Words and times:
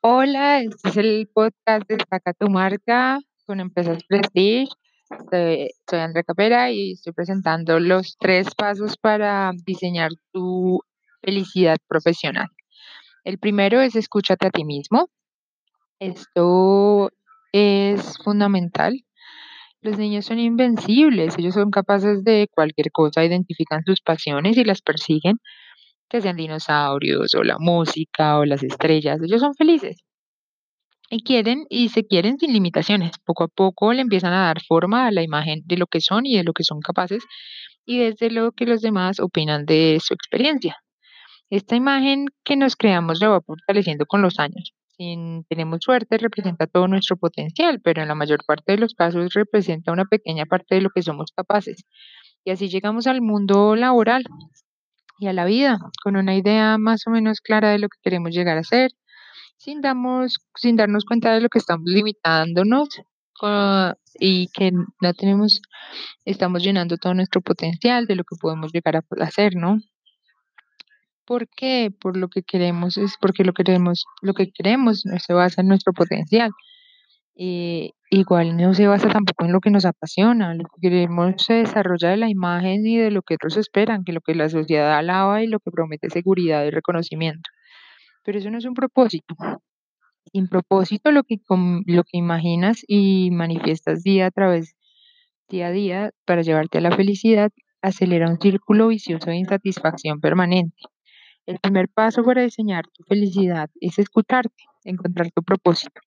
Hola, 0.00 0.60
este 0.60 0.90
es 0.90 0.96
el 0.96 1.28
podcast 1.34 1.82
Destaca 1.88 2.32
tu 2.32 2.48
marca 2.48 3.18
con 3.46 3.58
Empresas 3.58 4.04
Prestige. 4.04 4.68
Soy, 5.28 5.70
soy 5.90 5.98
Andrea 5.98 6.22
Capera 6.22 6.70
y 6.70 6.92
estoy 6.92 7.12
presentando 7.12 7.80
los 7.80 8.16
tres 8.16 8.54
pasos 8.54 8.96
para 8.96 9.50
diseñar 9.66 10.10
tu 10.32 10.78
felicidad 11.20 11.78
profesional. 11.88 12.46
El 13.24 13.38
primero 13.38 13.80
es 13.80 13.96
escúchate 13.96 14.46
a 14.46 14.50
ti 14.50 14.64
mismo. 14.64 15.08
Esto 15.98 17.10
es 17.50 18.18
fundamental. 18.22 19.04
Los 19.80 19.98
niños 19.98 20.26
son 20.26 20.38
invencibles, 20.38 21.36
ellos 21.38 21.54
son 21.54 21.72
capaces 21.72 22.22
de 22.22 22.48
cualquier 22.52 22.92
cosa, 22.92 23.24
identifican 23.24 23.82
sus 23.84 24.00
pasiones 24.00 24.56
y 24.56 24.64
las 24.64 24.80
persiguen, 24.80 25.40
que 26.08 26.20
sean 26.20 26.36
dinosaurios 26.36 27.34
o 27.34 27.42
la 27.42 27.56
música 27.58 28.38
o 28.38 28.44
las 28.44 28.62
estrellas, 28.62 29.20
ellos 29.22 29.40
son 29.40 29.54
felices. 29.54 29.98
Y 31.10 31.22
quieren 31.22 31.64
y 31.70 31.88
se 31.88 32.06
quieren 32.06 32.38
sin 32.38 32.52
limitaciones. 32.52 33.12
Poco 33.24 33.44
a 33.44 33.48
poco 33.48 33.92
le 33.92 34.02
empiezan 34.02 34.32
a 34.32 34.46
dar 34.46 34.60
forma 34.62 35.06
a 35.06 35.10
la 35.10 35.22
imagen 35.22 35.62
de 35.64 35.78
lo 35.78 35.86
que 35.86 36.00
son 36.00 36.26
y 36.26 36.36
de 36.36 36.44
lo 36.44 36.52
que 36.52 36.64
son 36.64 36.80
capaces 36.80 37.24
y 37.86 37.98
desde 37.98 38.30
lo 38.30 38.52
que 38.52 38.66
los 38.66 38.82
demás 38.82 39.18
opinan 39.20 39.64
de 39.64 39.98
su 40.02 40.12
experiencia. 40.12 40.76
Esta 41.50 41.76
imagen 41.76 42.26
que 42.44 42.56
nos 42.56 42.76
creamos 42.76 43.20
la 43.20 43.28
va 43.30 43.40
fortaleciendo 43.40 44.04
con 44.04 44.20
los 44.20 44.38
años. 44.38 44.74
Si 44.98 45.16
tenemos 45.48 45.78
suerte, 45.80 46.18
representa 46.18 46.66
todo 46.66 46.88
nuestro 46.88 47.16
potencial, 47.16 47.80
pero 47.82 48.02
en 48.02 48.08
la 48.08 48.14
mayor 48.14 48.40
parte 48.46 48.72
de 48.72 48.78
los 48.78 48.92
casos 48.92 49.32
representa 49.32 49.92
una 49.92 50.04
pequeña 50.04 50.44
parte 50.44 50.74
de 50.74 50.82
lo 50.82 50.90
que 50.90 51.02
somos 51.02 51.32
capaces. 51.34 51.84
Y 52.44 52.50
así 52.50 52.68
llegamos 52.68 53.06
al 53.06 53.22
mundo 53.22 53.76
laboral 53.76 54.24
y 55.18 55.26
a 55.28 55.32
la 55.32 55.44
vida, 55.44 55.78
con 56.02 56.16
una 56.16 56.36
idea 56.36 56.78
más 56.78 57.06
o 57.06 57.10
menos 57.10 57.40
clara 57.40 57.70
de 57.70 57.78
lo 57.78 57.88
que 57.88 57.98
queremos 58.02 58.30
llegar 58.32 58.58
a 58.58 58.64
ser, 58.64 58.90
sin, 59.58 59.80
damos, 59.82 60.38
sin 60.56 60.76
darnos 60.76 61.04
cuenta 61.04 61.32
de 61.34 61.40
lo 61.42 61.48
que 61.50 61.58
estamos 61.58 61.86
limitándonos 61.86 62.88
co- 63.34 63.94
y 64.20 64.48
que 64.54 64.72
no 64.72 65.14
tenemos, 65.14 65.60
estamos 66.24 66.62
llenando 66.62 66.96
todo 66.98 67.14
nuestro 67.14 67.40
potencial 67.42 68.06
de 68.06 68.16
lo 68.16 68.24
que 68.24 68.36
podemos 68.40 68.72
llegar 68.72 68.96
a 68.96 69.02
hacer, 69.24 69.56
¿no? 69.56 69.78
¿Por 71.26 71.48
qué? 71.48 71.90
Por 72.00 72.16
lo 72.16 72.28
que 72.28 72.42
queremos, 72.42 72.96
es 72.96 73.14
porque 73.20 73.44
lo 73.44 73.52
queremos, 73.52 74.04
lo 74.22 74.32
que 74.34 74.50
queremos 74.50 75.04
no 75.04 75.18
se 75.18 75.34
basa 75.34 75.60
en 75.60 75.68
nuestro 75.68 75.92
potencial. 75.92 76.50
Eh, 77.36 77.92
igual 78.10 78.56
no 78.56 78.74
se 78.74 78.86
basa 78.86 79.08
tampoco 79.08 79.44
en 79.44 79.52
lo 79.52 79.60
que 79.60 79.70
nos 79.70 79.84
apasiona, 79.84 80.54
lo 80.54 80.64
que 80.64 80.88
queremos 80.88 81.34
se 81.42 81.54
desarrolla 81.54 82.10
de 82.10 82.16
la 82.16 82.28
imagen 82.28 82.86
y 82.86 82.96
de 82.98 83.10
lo 83.10 83.22
que 83.22 83.34
otros 83.34 83.56
esperan, 83.56 84.04
que 84.04 84.12
lo 84.12 84.20
que 84.20 84.34
la 84.34 84.48
sociedad 84.48 84.96
alaba 84.96 85.42
y 85.42 85.46
lo 85.46 85.60
que 85.60 85.70
promete 85.70 86.10
seguridad 86.10 86.64
y 86.64 86.70
reconocimiento. 86.70 87.50
Pero 88.24 88.38
eso 88.38 88.50
no 88.50 88.58
es 88.58 88.64
un 88.64 88.74
propósito. 88.74 89.34
Sin 90.32 90.48
propósito, 90.48 91.10
lo 91.12 91.22
que, 91.24 91.38
lo 91.86 92.04
que 92.04 92.18
imaginas 92.18 92.82
y 92.86 93.30
manifiestas 93.30 94.02
día 94.02 94.26
a 94.26 94.30
través, 94.30 94.76
día 95.48 95.68
a 95.68 95.70
día, 95.70 96.10
para 96.26 96.42
llevarte 96.42 96.78
a 96.78 96.80
la 96.82 96.94
felicidad, 96.94 97.50
acelera 97.82 98.28
un 98.30 98.40
círculo 98.40 98.88
vicioso 98.88 99.30
de 99.30 99.36
insatisfacción 99.36 100.20
permanente. 100.20 100.76
El 101.46 101.58
primer 101.60 101.88
paso 101.88 102.22
para 102.24 102.42
diseñar 102.42 102.84
tu 102.88 103.04
felicidad 103.04 103.70
es 103.80 103.98
escucharte, 103.98 104.64
encontrar 104.84 105.30
tu 105.30 105.42
propósito. 105.42 106.00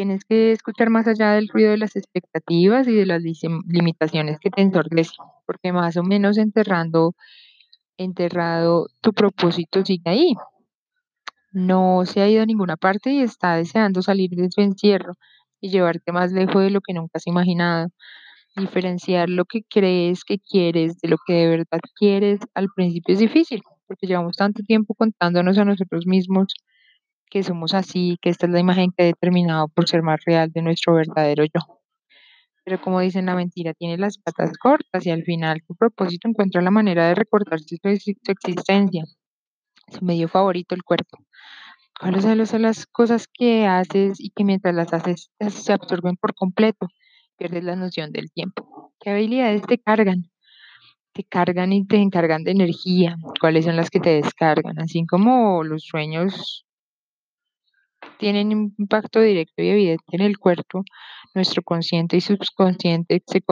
Tienes 0.00 0.24
que 0.24 0.52
escuchar 0.52 0.88
más 0.88 1.06
allá 1.06 1.32
del 1.32 1.48
ruido 1.48 1.72
de 1.72 1.76
las 1.76 1.94
expectativas 1.94 2.88
y 2.88 2.94
de 2.94 3.04
las 3.04 3.22
limitaciones 3.22 4.38
que 4.40 4.48
te 4.48 4.62
entorpecen, 4.62 5.26
porque 5.44 5.74
más 5.74 5.94
o 5.98 6.02
menos 6.02 6.38
enterrando, 6.38 7.14
enterrado 7.98 8.86
tu 9.02 9.12
propósito 9.12 9.84
sigue 9.84 10.08
ahí. 10.08 10.34
No 11.52 12.06
se 12.06 12.22
ha 12.22 12.30
ido 12.30 12.42
a 12.42 12.46
ninguna 12.46 12.78
parte 12.78 13.12
y 13.12 13.20
está 13.20 13.56
deseando 13.56 14.00
salir 14.00 14.30
de 14.30 14.50
su 14.50 14.62
encierro 14.62 15.18
y 15.60 15.68
llevarte 15.68 16.12
más 16.12 16.32
lejos 16.32 16.62
de 16.62 16.70
lo 16.70 16.80
que 16.80 16.94
nunca 16.94 17.18
has 17.18 17.26
imaginado. 17.26 17.88
Diferenciar 18.56 19.28
lo 19.28 19.44
que 19.44 19.64
crees 19.68 20.24
que 20.24 20.38
quieres 20.38 20.98
de 21.00 21.08
lo 21.08 21.18
que 21.26 21.34
de 21.34 21.48
verdad 21.48 21.80
quieres 21.94 22.40
al 22.54 22.68
principio 22.74 23.12
es 23.12 23.20
difícil, 23.20 23.60
porque 23.86 24.06
llevamos 24.06 24.38
tanto 24.38 24.62
tiempo 24.62 24.94
contándonos 24.94 25.58
a 25.58 25.66
nosotros 25.66 26.06
mismos 26.06 26.54
que 27.30 27.42
somos 27.42 27.74
así, 27.74 28.18
que 28.20 28.30
esta 28.30 28.46
es 28.46 28.52
la 28.52 28.60
imagen 28.60 28.92
que 28.92 29.04
ha 29.04 29.06
determinado 29.06 29.68
por 29.68 29.88
ser 29.88 30.02
más 30.02 30.20
real 30.26 30.50
de 30.52 30.62
nuestro 30.62 30.94
verdadero 30.94 31.44
yo. 31.44 31.80
Pero 32.64 32.80
como 32.80 33.00
dicen, 33.00 33.26
la 33.26 33.34
mentira 33.34 33.72
tiene 33.72 33.96
las 33.96 34.18
patas 34.18 34.56
cortas 34.58 35.06
y 35.06 35.10
al 35.10 35.22
final 35.22 35.62
tu 35.66 35.74
propósito 35.74 36.28
encuentra 36.28 36.60
la 36.60 36.70
manera 36.70 37.08
de 37.08 37.14
recordarse 37.14 37.76
su, 37.82 38.12
su 38.22 38.32
existencia, 38.32 39.04
su 39.88 40.04
medio 40.04 40.28
favorito, 40.28 40.74
el 40.74 40.82
cuerpo. 40.82 41.18
¿Cuáles 42.00 42.48
son 42.48 42.62
las 42.62 42.86
cosas 42.86 43.28
que 43.28 43.66
haces 43.66 44.20
y 44.20 44.30
que 44.30 44.44
mientras 44.44 44.74
las 44.74 44.92
haces 44.92 45.30
se 45.50 45.72
absorben 45.72 46.16
por 46.16 46.34
completo? 46.34 46.88
Pierdes 47.36 47.62
la 47.64 47.76
noción 47.76 48.10
del 48.12 48.30
tiempo. 48.32 48.94
¿Qué 49.00 49.10
habilidades 49.10 49.62
te 49.62 49.78
cargan? 49.78 50.30
Te 51.12 51.24
cargan 51.24 51.72
y 51.72 51.86
te 51.86 51.96
encargan 51.96 52.44
de 52.44 52.52
energía. 52.52 53.16
¿Cuáles 53.40 53.66
son 53.66 53.76
las 53.76 53.90
que 53.90 54.00
te 54.00 54.10
descargan? 54.10 54.78
Así 54.78 55.04
como 55.06 55.62
los 55.62 55.84
sueños 55.84 56.64
tienen 58.20 58.54
un 58.54 58.74
impacto 58.76 59.20
directo 59.20 59.62
y 59.62 59.68
evidente 59.70 60.04
en 60.12 60.20
el 60.20 60.38
cuerpo, 60.38 60.84
nuestro 61.34 61.62
consciente 61.62 62.18
y 62.18 62.20
subconsciente 62.20 63.22
se, 63.26 63.42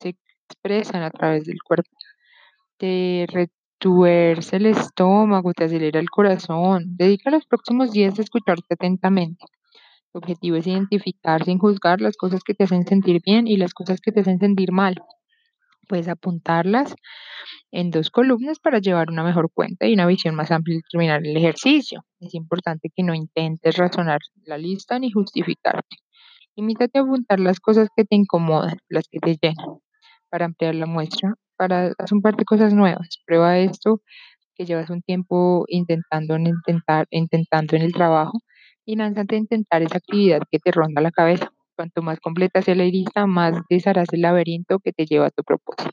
se 0.00 0.16
expresan 0.48 1.02
a 1.02 1.10
través 1.10 1.44
del 1.44 1.62
cuerpo. 1.62 1.90
Te 2.78 3.26
retuerce 3.30 4.56
el 4.56 4.66
estómago, 4.66 5.52
te 5.52 5.64
acelera 5.64 6.00
el 6.00 6.08
corazón. 6.08 6.96
Dedica 6.96 7.30
los 7.30 7.44
próximos 7.44 7.92
días 7.92 8.18
a 8.18 8.22
escucharte 8.22 8.74
atentamente. 8.74 9.44
Tu 10.10 10.18
objetivo 10.18 10.56
es 10.56 10.66
identificar 10.66 11.44
sin 11.44 11.58
juzgar 11.58 12.00
las 12.00 12.16
cosas 12.16 12.42
que 12.42 12.54
te 12.54 12.64
hacen 12.64 12.86
sentir 12.86 13.20
bien 13.22 13.46
y 13.46 13.58
las 13.58 13.74
cosas 13.74 14.00
que 14.00 14.10
te 14.10 14.20
hacen 14.20 14.38
sentir 14.38 14.72
mal. 14.72 14.94
Puedes 15.84 16.08
apuntarlas 16.08 16.94
en 17.72 17.90
dos 17.90 18.10
columnas 18.10 18.58
para 18.60 18.78
llevar 18.80 19.10
una 19.10 19.24
mejor 19.24 19.50
cuenta 19.52 19.86
y 19.86 19.94
una 19.94 20.06
visión 20.06 20.34
más 20.34 20.50
amplia 20.52 20.78
y 20.78 20.82
terminar 20.90 21.22
el 21.26 21.36
ejercicio. 21.36 22.04
Es 22.20 22.34
importante 22.34 22.90
que 22.94 23.02
no 23.04 23.14
intentes 23.14 23.76
razonar 23.76 24.20
la 24.46 24.58
lista 24.58 24.98
ni 24.98 25.10
justificarte. 25.12 25.96
Limítate 26.56 26.98
a 26.98 27.02
apuntar 27.02 27.40
las 27.40 27.60
cosas 27.60 27.88
que 27.96 28.04
te 28.04 28.16
incomodan, 28.16 28.78
las 28.90 29.08
que 29.08 29.20
te 29.20 29.36
llenan, 29.40 29.78
para 30.30 30.46
ampliar 30.46 30.74
la 30.76 30.86
muestra, 30.86 31.34
para 31.56 31.86
hacer 31.98 32.14
un 32.16 32.22
par 32.22 32.36
de 32.36 32.44
cosas 32.46 32.74
nuevas. 32.74 33.20
Prueba 33.26 33.58
esto 33.60 34.02
que 34.56 34.66
llevas 34.66 34.90
un 34.90 35.02
tiempo 35.02 35.64
intentando 35.68 36.36
en 36.36 36.48
intentar, 36.48 37.06
intentando 37.12 37.76
en 37.76 37.82
el 37.84 37.94
trabajo 37.94 38.40
y 38.86 38.96
lánzate 38.96 39.36
a 39.36 39.40
intentar 39.40 39.82
esa 39.82 39.98
actividad 39.98 40.42
que 40.52 40.60
te 40.60 40.72
ronda 40.72 41.02
la 41.02 41.12
cabeza. 41.12 41.53
Cuanto 41.76 42.02
más 42.02 42.20
completa 42.20 42.62
sea 42.62 42.74
la 42.74 42.84
lista, 42.84 43.26
más 43.26 43.54
desharás 43.68 44.08
el 44.12 44.22
laberinto 44.22 44.78
que 44.78 44.92
te 44.92 45.06
lleva 45.06 45.26
a 45.26 45.30
tu 45.30 45.42
propósito. 45.42 45.90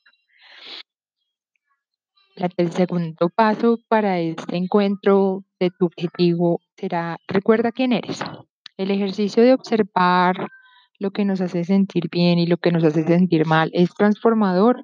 El 2.58 2.72
segundo 2.72 3.30
paso 3.30 3.78
para 3.88 4.20
este 4.20 4.58
encuentro 4.58 5.44
de 5.60 5.70
tu 5.70 5.86
objetivo 5.86 6.60
será, 6.78 7.18
recuerda 7.28 7.72
quién 7.72 7.94
eres. 7.94 8.20
El 8.78 8.90
ejercicio 8.90 9.44
de 9.44 9.54
observar 9.54 10.48
lo 10.98 11.12
que 11.12 11.26
nos 11.26 11.42
hace 11.42 11.64
sentir 11.64 12.10
bien 12.12 12.40
y 12.40 12.48
lo 12.48 12.58
que 12.58 12.72
nos 12.72 12.84
hace 12.84 13.04
sentir 13.04 13.46
mal 13.46 13.70
es 13.74 13.94
transformador. 13.94 14.82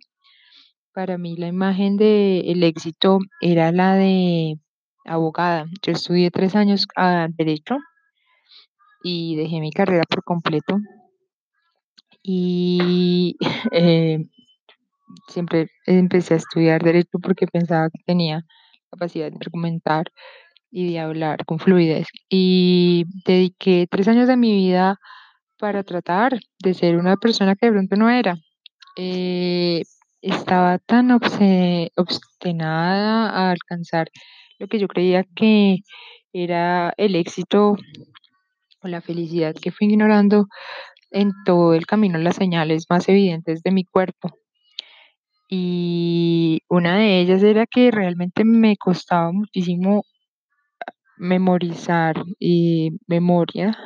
Para 0.94 1.18
mí 1.18 1.36
la 1.38 1.48
imagen 1.48 1.96
de 1.96 2.42
el 2.52 2.64
éxito 2.64 3.20
era 3.40 3.72
la 3.72 3.96
de 3.96 4.60
abogada. 5.06 5.66
Yo 5.84 5.94
estudié 5.94 6.32
tres 6.32 6.56
años 6.56 6.88
a 6.96 7.28
derecho 7.30 7.78
y 9.10 9.38
dejé 9.38 9.62
mi 9.62 9.72
carrera 9.72 10.04
por 10.10 10.24
completo 10.24 10.78
y 12.30 13.38
eh, 13.72 14.20
siempre 15.30 15.70
empecé 15.86 16.34
a 16.34 16.38
estudiar 16.38 16.84
derecho 16.84 17.20
porque 17.24 17.48
pensaba 17.48 17.90
que 17.90 18.04
tenía 18.06 18.44
capacidad 18.92 19.32
de 19.32 19.38
argumentar 19.40 20.12
y 20.70 20.92
de 20.92 21.00
hablar 21.00 21.46
con 21.46 21.60
fluidez. 21.60 22.08
Y 22.30 23.06
dediqué 23.26 23.88
tres 23.90 24.10
años 24.10 24.28
de 24.28 24.36
mi 24.36 24.54
vida 24.54 25.00
para 25.58 25.84
tratar 25.84 26.38
de 26.60 26.74
ser 26.74 26.98
una 26.98 27.16
persona 27.16 27.56
que 27.56 27.68
de 27.68 27.72
pronto 27.72 27.96
no 27.96 28.10
era. 28.10 28.36
Eh, 28.98 29.84
estaba 30.22 30.80
tan 30.80 31.12
obstinada 31.12 33.30
a 33.30 33.52
alcanzar 33.52 34.10
lo 34.60 34.68
que 34.68 34.80
yo 34.80 34.90
creía 34.90 35.24
que 35.36 35.78
era 36.34 36.94
el 36.98 37.16
éxito 37.16 37.78
o 38.82 38.88
la 38.88 39.02
felicidad 39.02 39.56
que 39.56 39.72
fui 39.72 39.88
ignorando 39.88 40.48
en 41.12 41.32
todo 41.46 41.74
el 41.74 41.86
camino 41.86 42.18
las 42.20 42.36
señales 42.36 42.86
más 42.90 43.08
evidentes 43.10 43.64
de 43.64 43.72
mi 43.72 43.84
cuerpo. 43.84 44.38
Y 45.50 46.62
una 46.68 46.98
de 46.98 47.22
ellas 47.22 47.42
era 47.44 47.66
que 47.66 47.90
realmente 47.92 48.44
me 48.44 48.76
costaba 48.76 49.32
muchísimo 49.32 50.04
memorizar 51.18 52.16
y 52.40 52.92
memoria, 53.08 53.78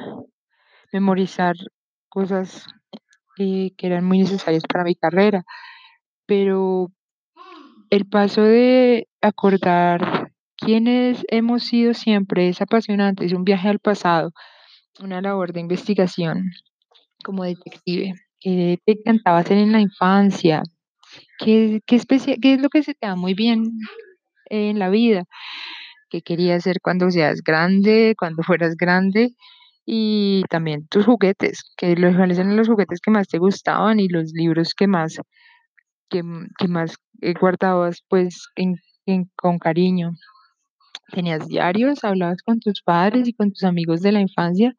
memorizar 0.91 1.55
cosas 2.09 2.65
eh, 3.37 3.71
que 3.77 3.87
eran 3.87 4.05
muy 4.05 4.19
necesarias 4.19 4.63
para 4.67 4.83
mi 4.83 4.95
carrera, 4.95 5.43
pero 6.25 6.87
el 7.89 8.07
paso 8.07 8.41
de 8.41 9.07
acordar 9.21 10.31
quiénes 10.57 11.25
hemos 11.29 11.63
sido 11.63 11.93
siempre. 11.93 12.49
Es 12.49 12.61
apasionante, 12.61 13.25
es 13.25 13.33
un 13.33 13.43
viaje 13.43 13.69
al 13.69 13.79
pasado, 13.79 14.31
una 14.99 15.21
labor 15.21 15.53
de 15.53 15.61
investigación 15.61 16.51
como 17.23 17.43
detective. 17.43 18.13
¿Qué 18.39 18.79
te 18.85 18.93
encantaba 18.93 19.39
hacer 19.39 19.57
en 19.57 19.71
la 19.71 19.79
infancia? 19.79 20.63
¿Qué, 21.39 21.81
qué, 21.85 21.99
qué 22.41 22.53
es 22.53 22.61
lo 22.61 22.69
que 22.69 22.83
se 22.83 22.93
te 22.93 23.07
da 23.07 23.15
muy 23.15 23.33
bien 23.33 23.63
en 24.45 24.79
la 24.79 24.89
vida? 24.89 25.25
¿Qué 26.09 26.21
querías 26.21 26.59
hacer 26.59 26.77
cuando 26.81 27.09
seas 27.11 27.41
grande, 27.43 28.15
cuando 28.17 28.43
fueras 28.43 28.75
grande? 28.75 29.35
Y 29.85 30.43
también 30.49 30.87
tus 30.87 31.05
juguetes, 31.05 31.61
que 31.77 31.95
los, 31.95 32.15
cuáles 32.15 32.37
eran 32.37 32.55
los 32.55 32.67
juguetes 32.67 32.99
que 33.01 33.11
más 33.11 33.27
te 33.27 33.39
gustaban 33.39 33.99
y 33.99 34.07
los 34.07 34.31
libros 34.33 34.73
que 34.75 34.87
más, 34.87 35.17
que, 36.09 36.21
que 36.57 36.67
más 36.67 36.95
eh, 37.21 37.33
guardabas 37.39 38.03
pues 38.09 38.47
con 39.35 39.59
cariño. 39.59 40.11
¿Tenías 41.11 41.47
diarios? 41.47 42.03
¿Hablabas 42.03 42.41
con 42.43 42.59
tus 42.59 42.81
padres 42.81 43.27
y 43.27 43.33
con 43.33 43.51
tus 43.51 43.63
amigos 43.63 44.01
de 44.01 44.11
la 44.11 44.21
infancia? 44.21 44.73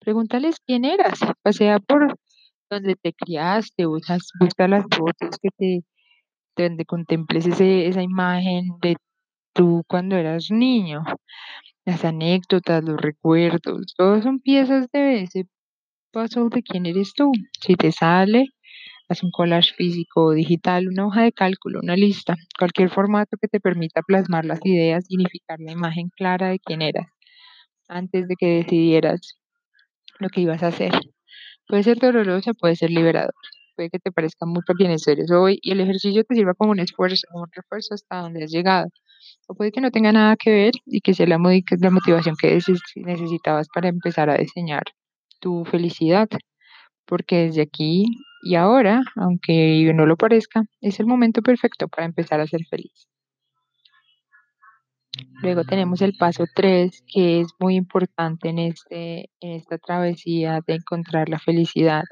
Pregúntales 0.00 0.56
quién 0.66 0.84
eras. 0.84 1.20
Pasea 1.42 1.78
por 1.80 2.16
donde 2.70 2.96
te 2.96 3.12
criaste, 3.12 3.86
buscas, 3.86 4.30
busca 4.40 4.68
las 4.68 4.84
fotos 4.90 5.38
que 5.40 5.50
te, 5.56 5.84
donde 6.56 6.84
contemples 6.84 7.46
ese, 7.46 7.86
esa 7.86 8.02
imagen 8.02 8.68
de 8.82 8.96
tú 9.54 9.82
cuando 9.88 10.16
eras 10.16 10.50
niño. 10.50 11.02
Las 11.86 12.04
anécdotas, 12.04 12.84
los 12.84 13.00
recuerdos, 13.00 13.94
todos 13.96 14.24
son 14.24 14.40
piezas 14.40 14.88
de 14.92 15.22
ese 15.22 15.46
paso 16.12 16.48
de 16.48 16.62
quién 16.62 16.86
eres 16.86 17.12
tú. 17.14 17.32
Si 17.60 17.76
te 17.76 17.92
sale, 17.92 18.46
haz 19.08 19.22
un 19.22 19.30
collage 19.30 19.74
físico 19.74 20.24
o 20.26 20.30
digital, 20.32 20.88
una 20.88 21.06
hoja 21.06 21.22
de 21.22 21.32
cálculo, 21.32 21.80
una 21.82 21.96
lista, 21.96 22.36
cualquier 22.58 22.90
formato 22.90 23.36
que 23.40 23.48
te 23.48 23.60
permita 23.60 24.02
plasmar 24.02 24.44
las 24.44 24.60
ideas 24.64 25.04
y 25.08 25.16
unificar 25.16 25.58
la 25.60 25.72
imagen 25.72 26.08
clara 26.16 26.48
de 26.48 26.58
quién 26.58 26.82
eras 26.82 27.06
antes 27.88 28.28
de 28.28 28.36
que 28.36 28.46
decidieras 28.46 29.38
lo 30.18 30.28
que 30.28 30.42
ibas 30.42 30.62
a 30.62 30.68
hacer. 30.68 30.92
Puede 31.68 31.82
ser 31.82 31.98
doloroso, 31.98 32.52
puede 32.54 32.76
ser 32.76 32.90
liberador. 32.90 33.34
Puede 33.76 33.90
que 33.90 33.98
te 33.98 34.12
parezca 34.12 34.46
mucho 34.46 34.72
a 34.72 34.74
quienes 34.76 35.06
eres 35.08 35.30
hoy 35.30 35.58
y 35.62 35.72
el 35.72 35.80
ejercicio 35.80 36.24
te 36.24 36.34
sirva 36.34 36.54
como 36.54 36.70
un 36.72 36.78
esfuerzo, 36.80 37.26
un 37.32 37.46
refuerzo 37.52 37.94
hasta 37.94 38.20
donde 38.20 38.44
has 38.44 38.50
llegado. 38.50 38.88
O 39.48 39.54
puede 39.54 39.72
que 39.72 39.80
no 39.80 39.90
tenga 39.90 40.12
nada 40.12 40.36
que 40.36 40.50
ver 40.50 40.72
y 40.86 41.00
que 41.00 41.14
sea 41.14 41.26
la, 41.26 41.38
motivación 41.38 42.36
que 42.40 42.56
neces- 42.56 42.80
necesitabas 42.96 43.68
para 43.74 43.88
empezar 43.88 44.30
a 44.30 44.36
diseñar 44.36 44.84
tu 45.40 45.64
felicidad. 45.64 46.28
Porque 47.06 47.46
desde 47.46 47.62
aquí 47.62 48.06
y 48.44 48.56
ahora, 48.56 49.02
aunque 49.16 49.90
no 49.94 50.04
lo 50.04 50.16
parezca, 50.16 50.64
es 50.82 51.00
el 51.00 51.06
momento 51.06 51.40
perfecto 51.40 51.88
para 51.88 52.04
empezar 52.04 52.40
a 52.40 52.46
ser 52.46 52.60
feliz. 52.68 53.08
Luego 55.42 55.64
tenemos 55.64 56.02
el 56.02 56.14
paso 56.18 56.44
3, 56.54 57.04
que 57.06 57.40
es 57.40 57.48
muy 57.58 57.76
importante 57.76 58.50
en, 58.50 58.58
este, 58.58 59.30
en 59.40 59.52
esta 59.52 59.78
travesía 59.78 60.60
de 60.66 60.74
encontrar 60.74 61.30
la 61.30 61.38
felicidad. 61.38 62.04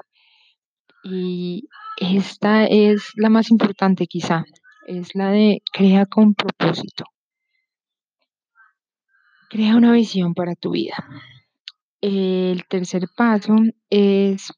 Y 1.03 1.67
esta 1.97 2.65
es 2.65 3.11
la 3.15 3.29
más 3.29 3.51
importante 3.51 4.07
quizá, 4.07 4.43
es 4.87 5.13
la 5.13 5.29
de 5.29 5.61
crea 5.71 6.07
con 6.07 6.33
propósito, 6.33 7.05
crea 9.49 9.75
una 9.75 9.91
visión 9.91 10.33
para 10.33 10.55
tu 10.55 10.71
vida. 10.71 10.95
El 12.01 12.65
tercer 12.67 13.03
paso 13.15 13.55
es 13.91 14.51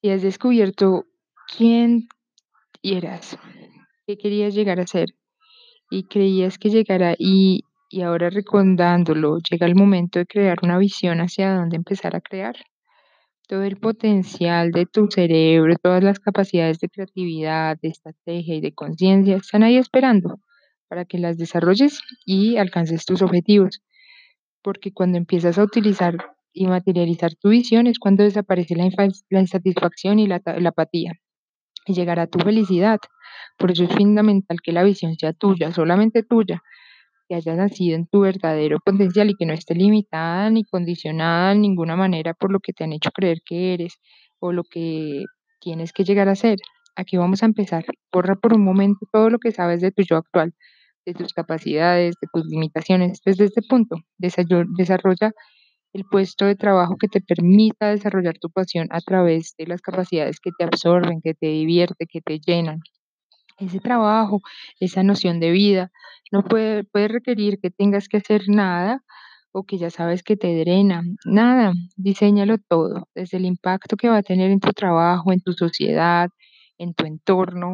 si 0.00 0.10
has 0.10 0.22
descubierto 0.22 1.06
quién 1.56 2.08
eras, 2.82 3.38
qué 4.06 4.16
querías 4.16 4.54
llegar 4.54 4.80
a 4.80 4.86
ser 4.86 5.08
y 5.90 6.04
creías 6.04 6.58
que 6.58 6.70
llegara 6.70 7.14
y, 7.18 7.64
y 7.90 8.02
ahora 8.02 8.30
recordándolo, 8.30 9.38
llega 9.38 9.66
el 9.66 9.74
momento 9.74 10.18
de 10.18 10.26
crear 10.26 10.58
una 10.62 10.78
visión 10.78 11.20
hacia 11.20 11.54
dónde 11.54 11.76
empezar 11.76 12.14
a 12.14 12.20
crear. 12.20 12.56
Todo 13.48 13.62
el 13.62 13.78
potencial 13.78 14.72
de 14.72 14.84
tu 14.84 15.08
cerebro, 15.10 15.74
todas 15.82 16.04
las 16.04 16.20
capacidades 16.20 16.78
de 16.80 16.90
creatividad, 16.90 17.78
de 17.80 17.88
estrategia 17.88 18.56
y 18.56 18.60
de 18.60 18.74
conciencia 18.74 19.36
están 19.36 19.62
ahí 19.62 19.78
esperando 19.78 20.38
para 20.88 21.06
que 21.06 21.18
las 21.18 21.38
desarrolles 21.38 22.00
y 22.26 22.58
alcances 22.58 23.06
tus 23.06 23.22
objetivos. 23.22 23.80
Porque 24.62 24.92
cuando 24.92 25.16
empiezas 25.16 25.58
a 25.58 25.64
utilizar 25.64 26.18
y 26.52 26.66
materializar 26.66 27.34
tu 27.34 27.50
visión 27.50 27.86
es 27.86 27.98
cuando 27.98 28.24
desaparece 28.24 28.74
la, 28.76 29.40
insatisfacción 29.40 30.18
y 30.18 30.26
la, 30.26 30.40
la 30.58 30.70
apatía 30.70 31.12
y 31.88 31.94
llegará 31.94 32.26
tu 32.26 32.38
felicidad. 32.38 32.98
Por 33.56 33.70
eso 33.70 33.84
es 33.84 33.90
fundamental 33.90 34.58
que 34.62 34.72
la 34.72 34.84
visión 34.84 35.16
sea 35.16 35.32
tuya, 35.32 35.72
solamente 35.72 36.22
tuya, 36.22 36.62
que 37.28 37.34
haya 37.34 37.54
nacido 37.54 37.96
en 37.96 38.06
tu 38.06 38.20
verdadero 38.20 38.78
potencial 38.84 39.30
y 39.30 39.34
que 39.34 39.46
no 39.46 39.52
esté 39.52 39.74
limitada 39.74 40.50
ni 40.50 40.64
condicionada 40.64 41.52
en 41.52 41.62
ninguna 41.62 41.96
manera 41.96 42.34
por 42.34 42.52
lo 42.52 42.60
que 42.60 42.72
te 42.72 42.84
han 42.84 42.92
hecho 42.92 43.10
creer 43.10 43.38
que 43.44 43.74
eres 43.74 43.98
o 44.38 44.52
lo 44.52 44.64
que 44.64 45.24
tienes 45.60 45.92
que 45.92 46.04
llegar 46.04 46.28
a 46.28 46.36
ser. 46.36 46.58
Aquí 46.96 47.16
vamos 47.16 47.42
a 47.42 47.46
empezar. 47.46 47.84
Borra 48.12 48.36
por 48.36 48.54
un 48.54 48.64
momento 48.64 49.06
todo 49.12 49.30
lo 49.30 49.38
que 49.38 49.52
sabes 49.52 49.80
de 49.80 49.92
tu 49.92 50.02
yo 50.02 50.16
actual, 50.16 50.54
de 51.06 51.14
tus 51.14 51.32
capacidades, 51.32 52.16
de 52.20 52.28
tus 52.32 52.46
limitaciones. 52.46 53.20
Desde 53.24 53.44
este 53.44 53.62
punto, 53.68 53.96
desarrolla 54.18 55.32
el 55.92 56.04
puesto 56.04 56.44
de 56.44 56.56
trabajo 56.56 56.96
que 56.98 57.08
te 57.08 57.20
permita 57.20 57.88
desarrollar 57.88 58.38
tu 58.38 58.50
pasión 58.50 58.88
a 58.90 59.00
través 59.00 59.54
de 59.58 59.66
las 59.66 59.80
capacidades 59.80 60.40
que 60.40 60.50
te 60.56 60.64
absorben, 60.64 61.20
que 61.22 61.34
te 61.34 61.46
divierte, 61.46 62.06
que 62.06 62.20
te 62.20 62.38
llenan. 62.38 62.80
Ese 63.58 63.80
trabajo, 63.80 64.40
esa 64.80 65.02
noción 65.02 65.40
de 65.40 65.50
vida, 65.50 65.90
no 66.30 66.44
puede, 66.44 66.84
puede 66.84 67.08
requerir 67.08 67.58
que 67.60 67.70
tengas 67.70 68.08
que 68.08 68.18
hacer 68.18 68.42
nada 68.48 69.02
o 69.52 69.64
que 69.64 69.78
ya 69.78 69.90
sabes 69.90 70.22
que 70.22 70.36
te 70.36 70.56
drena. 70.58 71.02
Nada, 71.24 71.72
diséñalo 71.96 72.58
todo, 72.58 73.08
desde 73.14 73.38
el 73.38 73.46
impacto 73.46 73.96
que 73.96 74.08
va 74.08 74.18
a 74.18 74.22
tener 74.22 74.50
en 74.50 74.60
tu 74.60 74.72
trabajo, 74.72 75.32
en 75.32 75.40
tu 75.40 75.52
sociedad, 75.52 76.28
en 76.78 76.94
tu 76.94 77.06
entorno, 77.06 77.72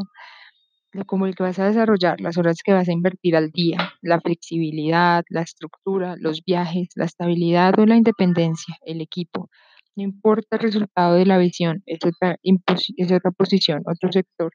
como 1.06 1.26
el 1.26 1.35
que 1.35 1.43
vas 1.43 1.58
a 1.58 1.67
desarrollar, 1.67 2.20
las 2.20 2.38
horas 2.38 2.58
que 2.64 2.73
vas 2.73 2.88
a 2.88 2.93
invertir 2.93 3.37
al 3.37 3.50
día, 3.50 3.93
la 4.00 4.20
flexibilidad, 4.20 5.25
la 5.29 5.43
estructura, 5.43 6.14
los 6.19 6.44
viajes, 6.44 6.88
la 6.94 7.06
estabilidad 7.06 7.79
o 7.79 7.87
la 7.87 7.96
independencia, 7.96 8.76
el 8.87 9.00
equipo. 9.00 9.50
No 9.96 10.05
importa 10.05 10.56
el 10.56 10.62
resultado 10.62 11.14
de 11.14 11.26
la 11.26 11.38
visión, 11.38 11.82
es 11.87 11.99
otra, 12.05 12.37
es 12.43 13.12
otra 13.12 13.31
posición, 13.32 13.82
otro 13.87 14.12
sector, 14.12 14.52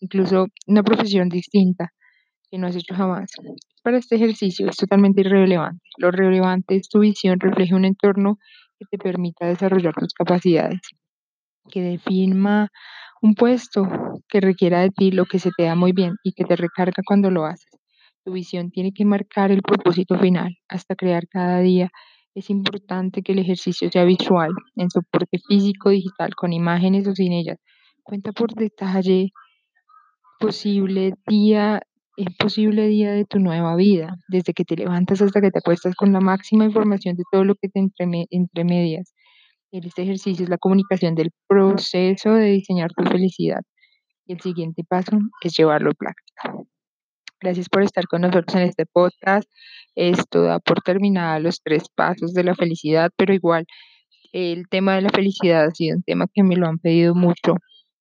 incluso 0.00 0.46
una 0.66 0.82
profesión 0.82 1.28
distinta 1.28 1.92
que 2.50 2.58
no 2.58 2.66
has 2.66 2.76
hecho 2.76 2.94
jamás. 2.94 3.30
Para 3.82 3.98
este 3.98 4.16
ejercicio 4.16 4.68
es 4.68 4.76
totalmente 4.76 5.20
irrelevante. 5.20 5.82
Lo 5.98 6.10
relevante 6.10 6.76
es 6.76 6.88
tu 6.88 7.00
visión 7.00 7.38
refleja 7.40 7.76
un 7.76 7.84
entorno 7.84 8.38
que 8.78 8.86
te 8.90 8.98
permita 8.98 9.46
desarrollar 9.46 9.94
tus 9.94 10.12
capacidades 10.12 10.80
que 11.70 11.82
defina 11.82 12.70
un 13.26 13.34
puesto 13.34 13.88
que 14.28 14.40
requiera 14.40 14.80
de 14.80 14.90
ti 14.90 15.10
lo 15.10 15.24
que 15.24 15.40
se 15.40 15.50
te 15.56 15.64
da 15.64 15.74
muy 15.74 15.92
bien 15.92 16.14
y 16.22 16.32
que 16.32 16.44
te 16.44 16.54
recarga 16.54 17.02
cuando 17.04 17.30
lo 17.30 17.44
haces. 17.44 17.70
Tu 18.24 18.32
visión 18.32 18.70
tiene 18.70 18.92
que 18.92 19.04
marcar 19.04 19.50
el 19.50 19.62
propósito 19.62 20.16
final 20.18 20.56
hasta 20.68 20.94
crear 20.94 21.26
cada 21.28 21.58
día. 21.60 21.90
Es 22.34 22.50
importante 22.50 23.22
que 23.22 23.32
el 23.32 23.40
ejercicio 23.40 23.90
sea 23.90 24.04
visual, 24.04 24.52
en 24.76 24.90
soporte 24.90 25.38
físico, 25.48 25.90
digital, 25.90 26.34
con 26.36 26.52
imágenes 26.52 27.08
o 27.08 27.14
sin 27.14 27.32
ellas. 27.32 27.58
Cuenta 28.04 28.30
por 28.32 28.54
detalle 28.54 29.30
posible 30.38 31.14
día, 31.26 31.80
el 32.16 32.34
posible 32.38 32.86
día 32.86 33.10
de 33.12 33.24
tu 33.24 33.40
nueva 33.40 33.74
vida, 33.74 34.16
desde 34.28 34.52
que 34.52 34.64
te 34.64 34.76
levantas 34.76 35.20
hasta 35.20 35.40
que 35.40 35.50
te 35.50 35.58
acuestas 35.58 35.96
con 35.96 36.12
la 36.12 36.20
máxima 36.20 36.64
información 36.64 37.16
de 37.16 37.24
todo 37.32 37.44
lo 37.44 37.56
que 37.56 37.68
te 37.68 37.80
entremedias. 38.30 39.14
Este 39.72 40.02
ejercicio 40.02 40.44
es 40.44 40.48
la 40.48 40.58
comunicación 40.58 41.14
del 41.14 41.30
proceso 41.48 42.32
de 42.32 42.52
diseñar 42.52 42.92
tu 42.92 43.04
felicidad. 43.04 43.62
Y 44.24 44.34
el 44.34 44.40
siguiente 44.40 44.84
paso 44.88 45.18
es 45.42 45.56
llevarlo 45.56 45.90
a 45.90 45.94
práctica. 45.94 46.54
Gracias 47.40 47.68
por 47.68 47.82
estar 47.82 48.06
con 48.06 48.22
nosotros 48.22 48.54
en 48.54 48.62
este 48.62 48.86
podcast. 48.86 49.48
Esto 49.94 50.42
da 50.42 50.60
por 50.60 50.82
terminada 50.82 51.40
los 51.40 51.60
tres 51.62 51.88
pasos 51.94 52.32
de 52.32 52.44
la 52.44 52.54
felicidad, 52.54 53.10
pero 53.16 53.34
igual 53.34 53.66
el 54.32 54.68
tema 54.68 54.94
de 54.94 55.02
la 55.02 55.10
felicidad 55.10 55.64
ha 55.64 55.70
sido 55.70 55.96
un 55.96 56.02
tema 56.02 56.26
que 56.32 56.42
me 56.42 56.56
lo 56.56 56.66
han 56.68 56.78
pedido 56.78 57.14
mucho 57.14 57.54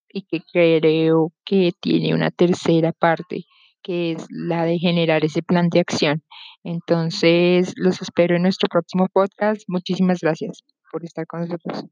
y 0.10 0.26
que 0.28 0.42
creo 0.54 1.34
que 1.46 1.72
tiene 1.82 2.14
una 2.14 2.32
tercera 2.32 2.94
parte, 2.94 3.46
que 3.84 4.14
es 4.14 4.26
la 4.30 4.66
de 4.66 4.78
generar 4.80 5.26
ese 5.26 5.42
plan 5.42 5.70
de 5.70 5.80
acción. 5.82 6.24
Entonces, 6.64 7.74
los 7.76 8.02
espero 8.02 8.36
en 8.36 8.44
nuestro 8.44 8.70
próximo 8.70 9.08
podcast. 9.12 9.64
Muchísimas 9.68 10.20
gracias 10.22 10.64
por 10.96 11.04
estar 11.04 11.28
con 11.28 11.42
nosotros. 11.42 11.84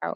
Chao. 0.00 0.14